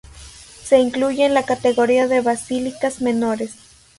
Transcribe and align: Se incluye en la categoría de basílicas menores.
Se 0.63 0.79
incluye 0.79 1.25
en 1.27 1.35
la 1.35 1.45
categoría 1.45 2.07
de 2.07 2.21
basílicas 2.21 3.03
menores. 3.03 3.53